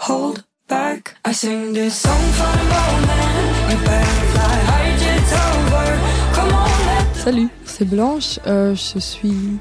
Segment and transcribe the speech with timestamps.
[0.00, 1.16] hold back.
[1.24, 3.70] I sing this song for the moment.
[3.70, 5.88] You better fly high, it's over.
[6.34, 9.58] Come on, let Salut, c'est Blanche, euh, je suis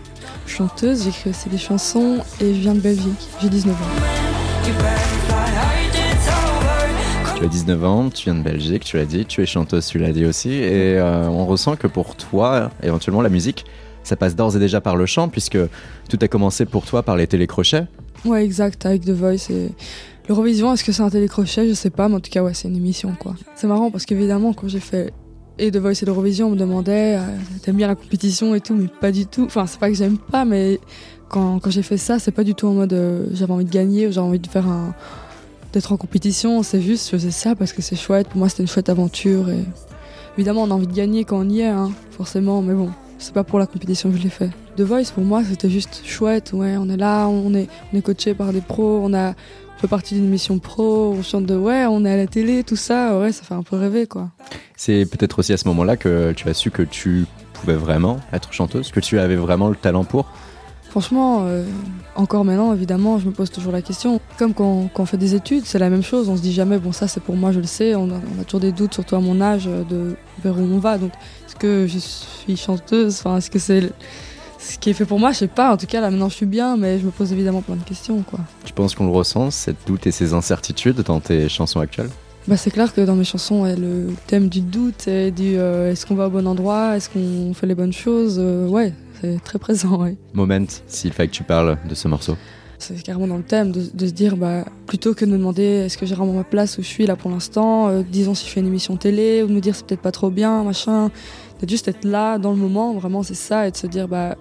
[0.48, 3.86] chanteuse, j'écris aussi des chansons et je viens de Belgique, j'ai 19 ans.
[7.38, 10.00] Tu as 19 ans, tu viens de Belgique, tu l'as dit, tu es chanteuse, tu
[10.00, 13.66] l'as dit aussi, et euh, on ressent que pour toi, éventuellement, la musique,
[14.04, 15.58] ça passe d'ores et déjà par le chant, puisque
[16.10, 17.88] tout a commencé pour toi par les télécrochets.
[18.26, 19.72] Ouais, exact, avec The Voice et
[20.30, 21.68] l'Eurovision, est-ce que c'est un télécrochet?
[21.68, 23.36] Je sais pas, mais en tout cas, ouais, c'est une émission quoi.
[23.56, 25.12] C'est marrant parce qu'évidemment, quand j'ai fait
[25.58, 27.22] et The Voice et l'Eurovision, on me demandait euh,
[27.64, 29.44] t'aimes bien la compétition et tout, mais pas du tout.
[29.44, 30.80] Enfin, c'est pas que j'aime pas, mais
[31.28, 33.72] quand, quand j'ai fait ça, c'est pas du tout en mode euh, j'avais envie de
[33.72, 34.94] gagner ou j'avais envie de faire un.
[35.74, 38.28] d'être en compétition, c'est juste, je faisais ça parce que c'est chouette.
[38.30, 39.66] Pour moi, c'était une chouette aventure et
[40.38, 42.92] évidemment, on a envie de gagner quand on y est, hein, forcément, mais bon.
[43.20, 44.50] C'est pas pour la compétition que je l'ai fait.
[44.78, 46.52] The Voice, pour moi, c'était juste chouette.
[46.54, 49.34] Ouais, on est là, on est, on est coaché par des pros, on a
[49.78, 52.78] fait partie d'une émission pro, on chante de ouais, on est à la télé, tout
[52.78, 53.20] ça.
[53.20, 54.30] Ouais, ça fait un peu rêver, quoi.
[54.78, 58.54] C'est peut-être aussi à ce moment-là que tu as su que tu pouvais vraiment être
[58.54, 60.32] chanteuse, que tu avais vraiment le talent pour.
[60.90, 61.64] Franchement, euh,
[62.16, 64.20] encore maintenant, évidemment, je me pose toujours la question.
[64.38, 66.30] Comme quand, quand on fait des études, c'est la même chose.
[66.30, 67.94] On se dit jamais, bon, ça c'est pour moi, je le sais.
[67.96, 70.80] On a, on a toujours des doutes, surtout à mon âge, de vers où on
[70.80, 70.98] va.
[70.98, 71.12] Donc,
[71.48, 73.18] est-ce que je suis chanteuse?
[73.20, 73.92] Enfin, est-ce que c'est
[74.58, 75.32] ce qui est fait pour moi?
[75.32, 75.72] Je sais pas.
[75.72, 77.84] En tout cas, là maintenant, je suis bien, mais je me pose évidemment plein de
[77.84, 78.40] questions, quoi.
[78.66, 82.10] Tu penses qu'on le ressent, cette doute et ces incertitudes dans tes chansons actuelles?
[82.48, 85.92] Bah, c'est clair que dans mes chansons, ouais, le thème du doute et du euh,
[85.92, 88.92] est-ce qu'on va au bon endroit, est-ce qu'on fait les bonnes choses, euh, ouais,
[89.22, 90.18] c'est très présent, ouais.
[90.34, 92.38] Moment, s'il fallait que tu parles de ce morceau.
[92.78, 95.64] C'est carrément dans le thème de, de se dire, bah, plutôt que de me demander
[95.64, 98.48] est-ce que j'ai vraiment ma place où je suis là pour l'instant, euh, disons si
[98.48, 101.12] je fais une émission télé, ou de me dire c'est peut-être pas trop bien, machin,
[101.62, 104.38] de juste être là dans le moment, vraiment c'est ça, et de se dire, bah,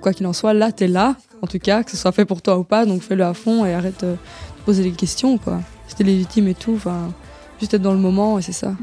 [0.00, 2.40] quoi qu'il en soit, là t'es là, en tout cas, que ce soit fait pour
[2.40, 5.60] toi ou pas, donc fais-le à fond et arrête euh, de poser des questions, quoi.
[5.86, 7.12] C'était légitime et tout, enfin,
[7.60, 8.74] juste être dans le moment, et c'est ça.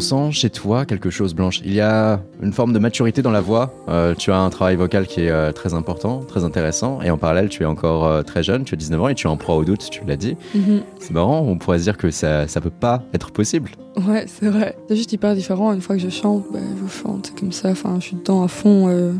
[0.00, 1.60] On sent chez toi quelque chose, Blanche.
[1.62, 3.74] Il y a une forme de maturité dans la voix.
[3.90, 7.02] Euh, tu as un travail vocal qui est euh, très important, très intéressant.
[7.02, 9.26] Et en parallèle, tu es encore euh, très jeune, tu as 19 ans et tu
[9.26, 10.38] es en proie au doute, tu l'as dit.
[10.54, 10.80] Mhm.
[10.98, 13.72] C'est marrant, on pourrait se dire que ça, ça peut pas être possible.
[14.08, 14.74] Ouais, c'est vrai.
[14.88, 15.70] C'est juste hyper différent.
[15.74, 17.68] Une fois que je chante, bah, je chante comme ça.
[17.68, 19.12] Enfin, je suis dedans à fond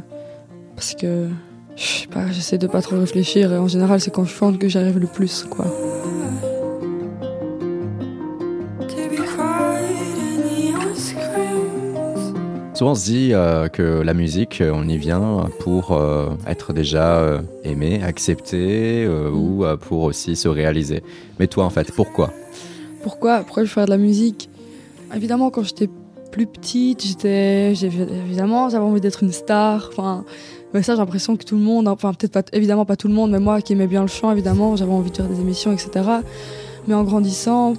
[0.77, 1.27] parce que
[1.77, 3.53] je sais pas, j'essaie de pas trop réfléchir.
[3.53, 5.67] Et en général, c'est quand je chante que j'arrive le plus, quoi.
[12.81, 16.73] Souvent, on se dit euh, que la musique, euh, on y vient pour euh, être
[16.73, 21.03] déjà euh, aimé, accepté euh, ou pour aussi se réaliser.
[21.39, 22.33] Mais toi, en fait, pourquoi?
[23.03, 23.41] Pourquoi?
[23.41, 24.49] Pourquoi je faire de la musique?
[25.15, 25.91] Évidemment, quand j'étais
[26.33, 29.91] plus petite, j'étais, évidemment, j'avais envie d'être une star.
[29.93, 30.25] Enfin,
[30.73, 33.15] mais ça, j'ai l'impression que tout le monde, enfin peut-être pas, évidemment pas tout le
[33.15, 35.71] monde, mais moi qui aimais bien le chant, évidemment, j'avais envie de faire des émissions,
[35.71, 35.91] etc.
[36.89, 37.75] Mais en grandissant,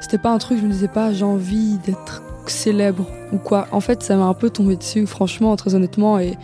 [0.00, 3.66] c'était pas un truc, je me disais pas, j'ai envie d'être célèbre ou quoi.
[3.72, 6.34] En fait, ça m'a un peu tombé dessus, franchement, très honnêtement, et,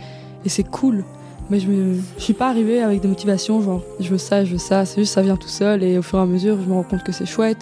[0.45, 1.03] c'est cool.
[1.49, 4.53] Mais je, me, je suis pas arrivée avec des motivations, genre je veux ça, je
[4.53, 4.85] veux ça.
[4.85, 6.83] C'est juste ça vient tout seul, et au fur et à mesure, je me rends
[6.83, 7.59] compte que c'est chouette.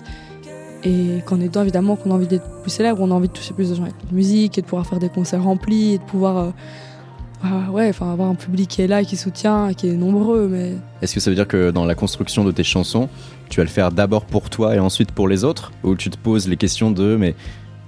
[0.86, 3.54] Et qu'en aidant, évidemment, qu'on a envie d'être plus célèbre, on a envie de toucher
[3.54, 6.04] plus de gens avec la musique, et de pouvoir faire des concerts remplis, et de
[6.04, 6.38] pouvoir.
[6.38, 6.50] euh,
[7.42, 10.74] ah ouais, enfin, avoir un public qui est là, qui soutient, qui est nombreux, mais
[11.02, 13.08] Est-ce que ça veut dire que dans la construction de tes chansons,
[13.50, 15.72] tu vas le faire d'abord pour toi et ensuite pour les autres?
[15.84, 17.36] Ou tu te poses les questions de mais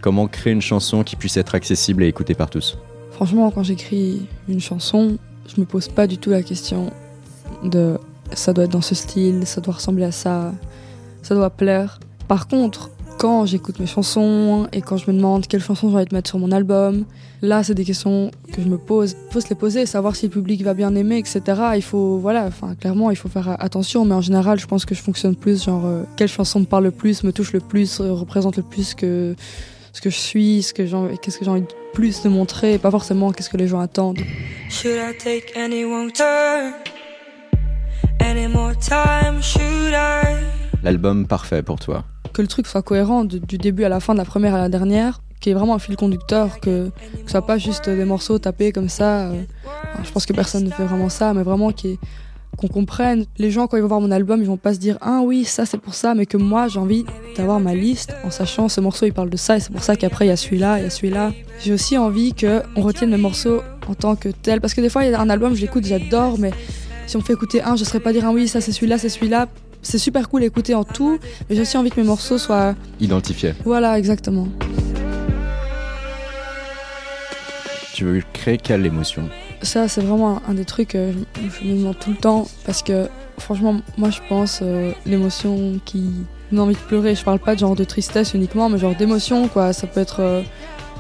[0.02, 2.78] comment créer une chanson qui puisse être accessible et écoutée par tous
[3.12, 5.18] Franchement, quand j'écris une chanson,
[5.48, 6.92] je me pose pas du tout la question
[7.64, 7.98] de
[8.34, 10.54] ça doit être dans ce style, ça doit ressembler à ça,
[11.22, 12.00] ça doit plaire.
[12.28, 16.06] Par contre, quand j'écoute mes chansons et quand je me demande quelle chanson j'ai envie
[16.06, 17.06] de mettre sur mon album,
[17.42, 19.16] là, c'est des questions que je me pose.
[19.28, 21.42] Il faut se les poser, savoir si le public va bien aimer, etc.
[21.76, 24.96] Il faut, voilà, enfin, clairement, il faut faire attention, mais en général, je pense que
[24.96, 28.00] je fonctionne plus, genre, euh, quelle chanson me parle le plus, me touche le plus,
[28.00, 29.36] euh, représente le plus que
[29.94, 32.30] ce que je suis, ce que j'ai envie- qu'est-ce que j'ai envie de plus de
[32.30, 34.20] montrer, et pas forcément qu'est-ce que les gens attendent.
[34.70, 36.74] Should I take any wrong turn?
[38.20, 39.42] Any more time?
[39.42, 40.38] Should I?
[40.84, 42.04] L'album parfait pour toi.
[42.34, 44.60] Que le truc soit cohérent de- du début à la fin, de la première à
[44.60, 46.92] la dernière, qu'il y ait vraiment un fil conducteur, que, que
[47.26, 49.28] ce soit pas juste des morceaux tapés comme ça.
[49.32, 49.42] euh.
[50.04, 52.00] Je pense que personne ne fait vraiment ça, mais vraiment qu'il y ait-
[52.58, 53.26] qu'on comprenne.
[53.38, 55.46] Les gens, quand ils vont voir mon album, ils vont pas se dire Ah oui,
[55.46, 57.06] ça c'est pour ça, mais que moi j'ai envie
[57.36, 59.96] d'avoir ma liste en sachant ce morceau il parle de ça, et c'est pour ça
[59.96, 61.32] qu'après il y a celui-là, il y a celui-là.
[61.64, 65.04] J'ai aussi envie qu'on retienne mes morceaux en tant que tel, parce que des fois
[65.04, 66.52] il y a un album, je l'écoute, j'adore, mais
[67.08, 68.72] si on me fait écouter un, je ne saurais pas dire ah oui, ça c'est
[68.72, 69.48] celui-là, c'est celui-là.
[69.84, 71.18] C'est super cool à écouter en tout,
[71.50, 72.76] mais j'ai aussi envie que mes morceaux soient.
[73.00, 73.54] Identifié.
[73.66, 74.48] Voilà, exactement.
[77.96, 79.28] Tu veux créer quelle émotion?
[79.62, 83.08] Ça, c'est vraiment un des trucs que je me demande tout le temps parce que
[83.38, 86.10] franchement, moi je pense euh, l'émotion qui
[86.52, 87.16] donne envie de pleurer.
[87.16, 89.74] Je parle pas de genre de tristesse uniquement, mais genre d'émotion quoi.
[89.74, 90.22] Ça peut être.
[90.22, 90.42] Euh,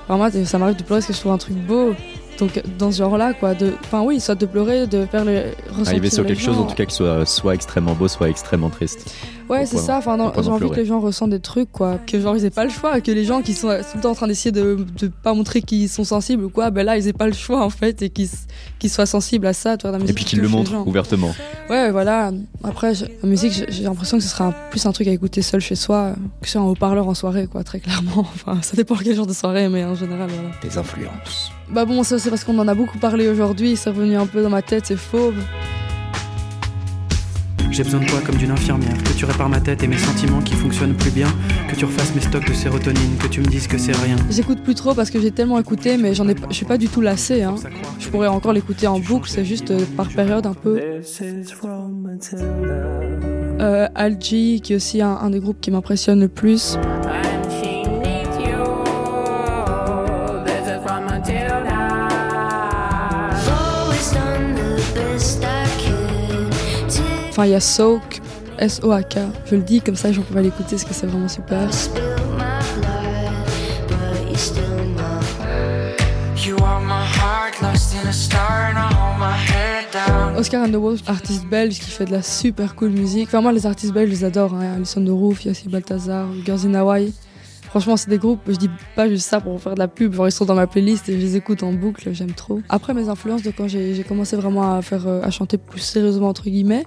[0.07, 1.93] vraiment, ça m'arrive de pleurer parce que je trouve un truc beau.
[2.39, 5.89] Donc dans ce genre-là, quoi, de, enfin oui, soit de pleurer, de faire le ressentir
[5.89, 9.13] Arriver sur quelque chose en tout cas qui soit soit extrêmement beau, soit extrêmement triste.
[9.51, 9.97] Ouais, c'est ça.
[9.97, 11.99] Enfin, j'ai envie que les gens ressentent des trucs, quoi.
[12.07, 14.11] Que genre ils aient pas le choix, que les gens qui sont tout le temps
[14.11, 17.07] en train d'essayer de, de pas montrer qu'ils sont sensibles ou quoi, ben là ils
[17.07, 18.29] aient pas le choix en fait et qu'ils
[18.79, 20.51] qu'ils soient sensibles à ça, tu vois, la Et musique puis qui qu'il le touche
[20.53, 20.83] les montre gens.
[20.87, 21.35] ouvertement.
[21.69, 22.31] Ouais, voilà.
[22.63, 25.41] Après, je- la musique, j'ai l'impression que ce sera un- plus un truc à écouter
[25.41, 28.25] seul chez soi, que sur un haut-parleur en soirée, quoi, très clairement.
[28.35, 30.49] Enfin, ça dépend quel genre de soirée, mais en général, voilà.
[30.63, 31.51] Des influences.
[31.69, 34.41] Bah bon, ça c'est parce qu'on en a beaucoup parlé aujourd'hui, c'est revenu un peu
[34.43, 35.35] dans ma tête, c'est fauve.
[37.71, 40.41] J'ai besoin de toi comme d'une infirmière, que tu répares ma tête et mes sentiments
[40.41, 41.27] qui fonctionnent plus bien,
[41.69, 44.17] que tu refasses mes stocks de sérotonine, que tu me dises que c'est rien.
[44.29, 46.89] J'écoute plus trop parce que j'ai tellement écouté, mais j'en ai, je suis pas du
[46.89, 47.43] tout lassée.
[47.43, 47.55] Hein.
[47.97, 50.81] Je pourrais encore l'écouter en boucle, c'est juste euh, par période un peu.
[53.61, 56.77] Euh, Algie, qui est aussi un des groupes qui m'impressionne le plus.
[67.31, 68.21] Enfin, il y a Soak,
[68.59, 69.19] S-O-A-K.
[69.45, 71.69] Je le dis comme ça, les gens peuvent l'écouter parce que c'est vraiment super.
[80.37, 83.29] Oscar and the Wolf, artiste belge qui fait de la super cool musique.
[83.29, 84.53] Enfin, moi, les artistes belges, je les adore.
[84.53, 84.73] Hein.
[84.75, 87.13] Alison de Roof, il y a aussi Balthazar, Girls in Hawaii.
[87.71, 90.27] Franchement, c'est des groupes, je dis pas juste ça pour faire de la pub, genre
[90.27, 92.59] ils sont dans ma playlist et je les écoute en boucle, j'aime trop.
[92.67, 96.27] Après, mes influences de quand j'ai commencé vraiment à faire, euh, à chanter plus sérieusement,
[96.27, 96.83] entre guillemets,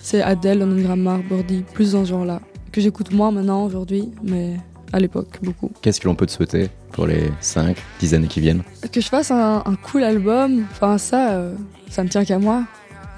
[0.00, 2.40] c'est Adele, London Grammar, Birdie, plus dans ce genre-là.
[2.70, 4.54] Que j'écoute moins maintenant, aujourd'hui, mais
[4.92, 5.72] à l'époque, beaucoup.
[5.82, 8.62] Qu'est-ce que l'on peut te souhaiter pour les 5, 10 années qui viennent?
[8.92, 11.52] Que je fasse un, un cool album, enfin ça, euh,
[11.90, 12.62] ça me tient qu'à moi,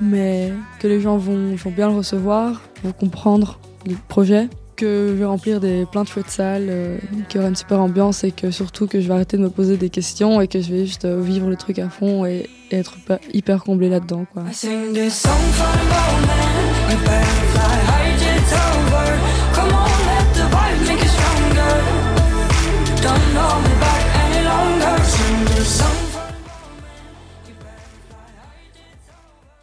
[0.00, 4.48] mais que les gens vont, vont bien le recevoir, vont comprendre le projet,
[4.80, 6.96] que je vais remplir des, plein de chouettes salles, euh,
[7.28, 9.50] qu'il y aura une super ambiance et que surtout que je vais arrêter de me
[9.50, 12.48] poser des questions et que je vais juste euh, vivre le truc à fond et,
[12.70, 14.24] et être hyper, hyper comblé là-dedans.
[14.32, 14.44] quoi.